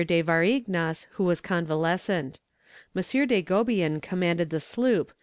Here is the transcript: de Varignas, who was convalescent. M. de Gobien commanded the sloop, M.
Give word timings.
de 0.03 0.23
Varignas, 0.23 1.05
who 1.11 1.23
was 1.23 1.39
convalescent. 1.39 2.39
M. 2.95 3.01
de 3.27 3.43
Gobien 3.43 4.01
commanded 4.01 4.49
the 4.49 4.59
sloop, 4.59 5.09
M. 5.11 5.15